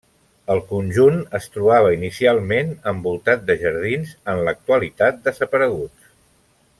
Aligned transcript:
El 0.53 0.61
conjunt 0.69 1.19
es 1.39 1.43
trobava 1.57 1.91
inicialment 1.97 2.73
envoltat 2.93 3.45
de 3.53 3.59
jardins, 3.67 4.15
en 4.35 4.43
l'actualitat 4.49 5.21
desapareguts. 5.29 6.13